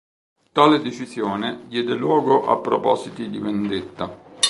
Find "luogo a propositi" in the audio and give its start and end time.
1.93-3.29